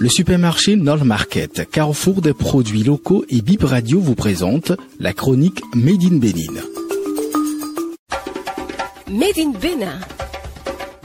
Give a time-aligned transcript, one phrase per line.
[0.00, 5.60] Le supermarché Nord Market, carrefour des produits locaux et Bip Radio vous présente la chronique
[5.74, 6.62] Made in Bénin.
[9.10, 9.98] Made in Bénin.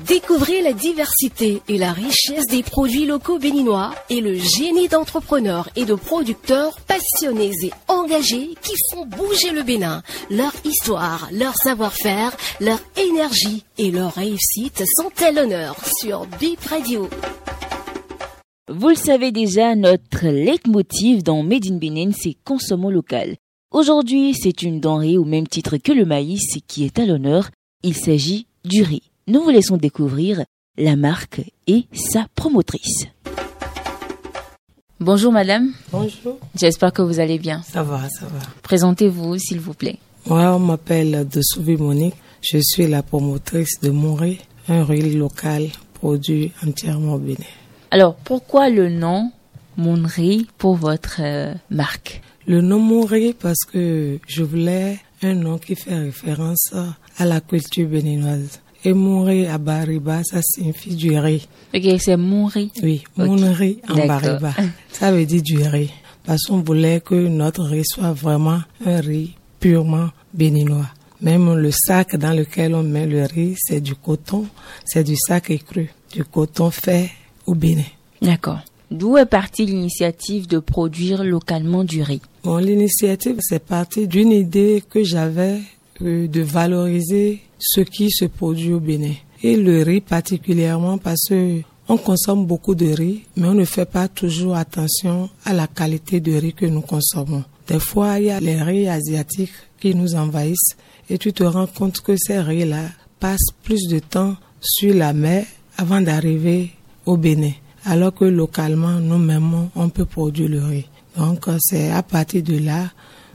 [0.05, 5.85] Découvrez la diversité et la richesse des produits locaux béninois et le génie d'entrepreneurs et
[5.85, 10.03] de producteurs passionnés et engagés qui font bouger le Bénin.
[10.29, 17.09] Leur histoire, leur savoir-faire, leur énergie et leur réussite sont à l'honneur sur Bip Radio.
[18.69, 23.35] Vous le savez déjà, notre leitmotiv dans Made in Bénin, c'est consommons local.
[23.71, 27.49] Aujourd'hui, c'est une denrée au même titre que le maïs qui est à l'honneur.
[27.83, 30.43] Il s'agit du riz nous vous laissons découvrir
[30.77, 33.05] la marque et sa promotrice.
[34.99, 35.71] Bonjour madame.
[35.91, 36.39] Bonjour.
[36.59, 37.61] J'espère que vous allez bien.
[37.63, 38.39] Ça va, ça va.
[38.61, 39.97] Présentez-vous s'il vous plaît.
[40.25, 42.15] Moi, on m'appelle Dessouvi Monique.
[42.41, 47.37] Je suis la promotrice de Monré, un riz local produit entièrement au Bénin.
[47.93, 49.31] Alors, pourquoi le nom
[49.77, 55.75] Monré pour votre euh, marque Le nom Monré parce que je voulais un nom qui
[55.75, 56.73] fait référence
[57.19, 58.61] à la culture béninoise.
[58.83, 61.47] Et Mounri à Bariba, ça signifie du riz.
[61.71, 62.71] Ok, c'est Mounri.
[62.81, 64.55] Oui, Mounri en Bariba.
[64.91, 65.91] Ça veut dire du riz.
[66.25, 70.87] Parce qu'on voulait que notre riz soit vraiment un riz purement béninois.
[71.21, 74.47] Même le sac dans lequel on met le riz, c'est du coton,
[74.83, 77.11] c'est du sac écru, du coton fait
[77.45, 77.83] au Bénin.
[78.21, 78.59] D'accord.
[78.91, 84.83] D'où est partie l'initiative de produire localement du riz Bon, l'initiative, c'est parti d'une idée
[84.87, 85.59] que j'avais
[86.01, 89.15] euh, de valoriser ce qui se produit au Bénin.
[89.41, 93.85] Et le riz particulièrement parce que on consomme beaucoup de riz, mais on ne fait
[93.85, 97.43] pas toujours attention à la qualité de riz que nous consommons.
[97.67, 100.77] Des fois, il y a les riz asiatiques qui nous envahissent
[101.09, 102.85] et tu te rends compte que ces riz-là
[103.19, 105.45] passent plus de temps sur la mer
[105.77, 106.71] avant d'arriver
[107.05, 107.51] au Bénin.
[107.85, 110.85] Alors que localement, nous-mêmes, on peut produire le riz.
[111.17, 112.89] Donc, c'est à partir de là,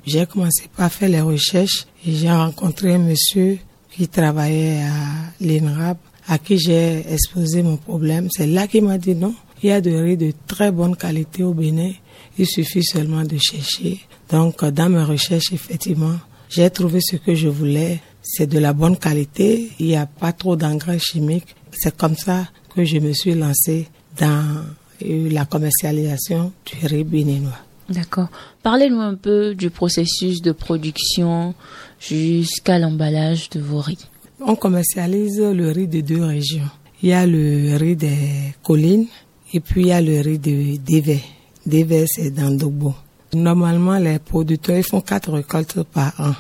[0.07, 3.59] j'ai commencé à faire les recherches et j'ai rencontré un monsieur
[3.91, 8.29] qui travaillait à l'INRAP, à qui j'ai exposé mon problème.
[8.31, 11.43] C'est là qu'il m'a dit non, il y a de riz de très bonne qualité
[11.43, 11.93] au Bénin,
[12.39, 14.01] il suffit seulement de chercher.
[14.31, 16.17] Donc, dans mes recherches, effectivement,
[16.49, 18.01] j'ai trouvé ce que je voulais.
[18.23, 21.55] C'est de la bonne qualité, il n'y a pas trop d'engrais chimiques.
[21.73, 24.65] C'est comme ça que je me suis lancée dans
[25.01, 27.59] la commercialisation du riz béninois.
[27.89, 28.29] D'accord.
[28.63, 31.55] Parlez-nous un peu du processus de production
[32.01, 33.99] jusqu'à l'emballage de vos riz.
[34.41, 36.69] On commercialise le riz de deux régions.
[37.03, 39.07] Il y a le riz des collines
[39.53, 41.23] et puis il y a le riz de Dévé.
[41.65, 42.95] Dévé, c'est dans Dogbo.
[43.35, 46.35] Normalement, les producteurs font quatre récoltes par an.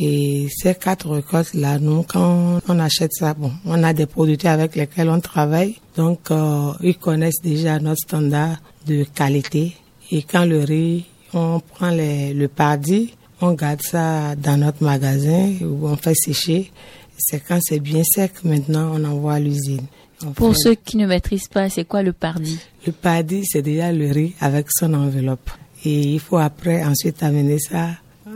[0.00, 4.76] Et ces quatre récoltes-là, nous, quand on achète ça, bon, on a des producteurs avec
[4.76, 5.76] lesquels on travaille.
[5.96, 9.74] Donc, euh, ils connaissent déjà notre standard de qualité
[10.10, 11.04] et quand le riz,
[11.34, 16.70] on prend le pardi, on garde ça dans notre magasin où on fait sécher.
[17.18, 19.86] C'est quand c'est bien sec, maintenant on envoie à l'usine.
[20.34, 22.58] Pour ceux qui ne maîtrisent pas, c'est quoi le pardi?
[22.86, 25.50] Le pardi, c'est déjà le riz avec son enveloppe.
[25.84, 27.90] Et il faut après ensuite amener ça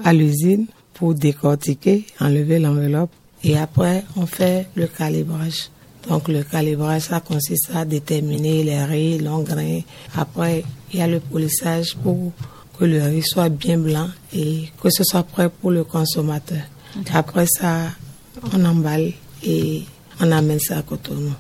[0.05, 0.67] à l'usine
[1.03, 3.11] pour décortiquer, enlever l'enveloppe.
[3.43, 5.69] Et après, on fait le calibrage.
[6.09, 9.81] Donc le calibrage, ça consiste à déterminer les riz, longs grains.
[10.15, 10.63] Après,
[10.93, 12.31] il y a le polissage pour
[12.79, 16.63] que le riz soit bien blanc et que ce soit prêt pour le consommateur.
[17.13, 17.89] Après ça,
[18.53, 19.11] on emballe
[19.43, 19.83] et
[20.21, 21.35] on amène ça à Cotonou.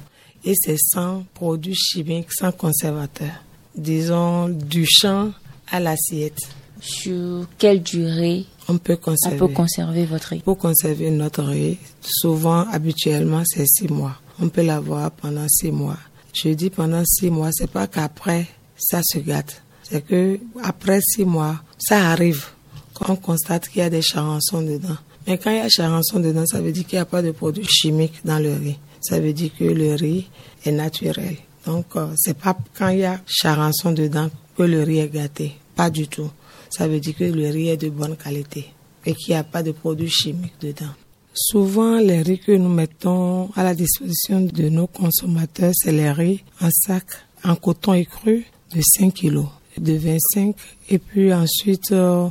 [0.44, 3.44] Et c'est sans produits chimiques, sans conservateur.
[3.76, 5.30] Disons du champ
[5.70, 6.48] à l'assiette.
[6.80, 11.78] Sur quelle durée on peut conserver, on peut conserver votre riz Pour conserver notre riz,
[12.00, 14.16] souvent, habituellement, c'est six mois.
[14.40, 15.98] On peut l'avoir pendant six mois.
[16.32, 18.46] Je dis pendant six mois, c'est pas qu'après
[18.76, 19.62] ça se gâte.
[19.82, 22.46] C'est que après six mois, ça arrive.
[22.94, 24.96] Quand on constate qu'il y a des charançons dedans.
[25.26, 27.30] Mais quand il y a charançons dedans, ça veut dire qu'il n'y a pas de
[27.30, 28.78] produits chimiques dans le riz.
[29.00, 30.28] Ça veut dire que le riz
[30.64, 31.36] est naturel.
[31.66, 35.52] Donc, euh, c'est pas quand il y a charançon dedans que le riz est gâté.
[35.76, 36.30] Pas du tout.
[36.72, 38.64] Ça veut dire que le riz est de bonne qualité
[39.04, 40.94] et qu'il n'y a pas de produits chimiques dedans.
[41.34, 46.42] Souvent, les riz que nous mettons à la disposition de nos consommateurs, c'est les riz
[46.62, 47.04] en sac,
[47.44, 49.44] en coton écru de 5 kg,
[49.76, 50.56] de 25
[50.88, 52.28] et puis ensuite euh,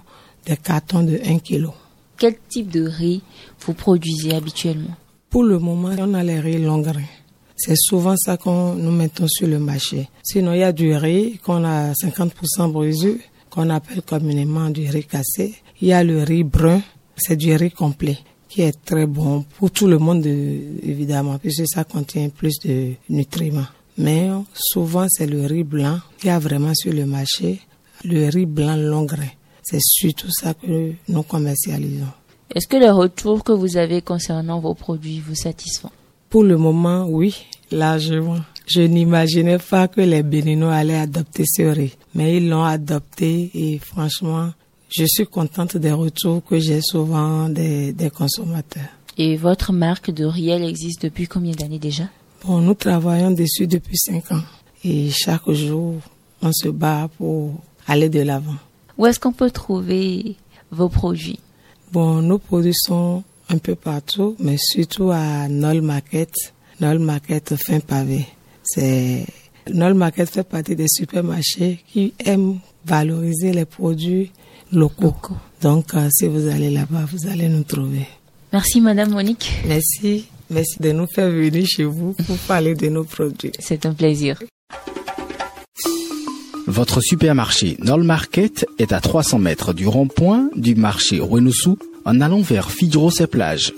[0.47, 1.67] des cartons de 1 kg.
[2.17, 3.21] Quel type de riz
[3.59, 4.95] vous produisez habituellement?
[5.29, 7.01] Pour le moment, on a les riz longs grains.
[7.55, 10.09] C'est souvent ça qu'on nous mettons sur le marché.
[10.23, 13.19] Sinon, il y a du riz qu'on a 50% brisé,
[13.51, 15.53] qu'on appelle communément du riz cassé.
[15.81, 16.81] Il y a le riz brun,
[17.15, 18.17] c'est du riz complet
[18.49, 23.67] qui est très bon pour tout le monde évidemment puisque ça contient plus de nutriments.
[23.97, 25.99] Mais souvent, c'est le riz blanc.
[26.23, 27.61] Il y a vraiment sur le marché
[28.03, 29.29] le riz blanc long grain.
[29.63, 32.07] C'est surtout ça que nous commercialisons.
[32.53, 35.91] Est-ce que les retours que vous avez concernant vos produits vous satisfont?
[36.29, 38.39] Pour le moment, oui, largement.
[38.67, 43.79] Je n'imaginais pas que les Béninois allaient adopter ce riz, mais ils l'ont adopté et
[43.79, 44.51] franchement,
[44.89, 48.89] je suis contente des retours que j'ai souvent des, consommateurs.
[49.17, 52.05] Et votre marque de riz, elle existe depuis combien d'années déjà?
[52.45, 54.43] Bon, nous travaillons dessus depuis cinq ans
[54.83, 55.95] et chaque jour,
[56.41, 57.53] on se bat pour
[57.87, 58.55] aller de l'avant.
[58.97, 60.35] Où est-ce qu'on peut trouver
[60.71, 61.39] vos produits?
[61.91, 66.33] Bon, nos produits sont un peu partout, mais surtout à Nol Market,
[66.79, 68.25] Nol Market fin pavé.
[68.73, 69.25] C'est
[69.73, 74.31] Nol Market fait partie des supermarchés qui aiment valoriser les produits
[74.71, 75.15] locaux.
[75.61, 78.07] Donc, euh, si vous allez là-bas, vous allez nous trouver.
[78.53, 79.51] Merci, Madame Monique.
[79.67, 80.25] Merci.
[80.49, 83.51] Merci de nous faire venir chez vous pour parler de nos produits.
[83.59, 84.39] C'est un plaisir.
[86.67, 92.41] Votre supermarché Nol Market est à 300 mètres du rond-point du marché Renoussou en allant
[92.41, 93.73] vers Fidros et plage.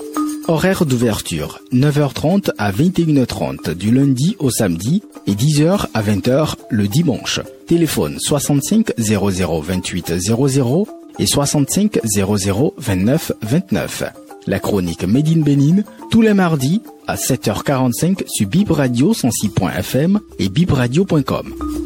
[0.47, 7.39] Horaire d'ouverture 9h30 à 21h30 du lundi au samedi et 10h à 20h le dimanche.
[7.65, 10.87] Téléphone 65 00 28 00
[11.19, 14.03] et 65 00 29 29.
[14.45, 21.82] La chronique Made in tous les mardis à 7h45 sur Bib Radio 106.fm et bibradio.com.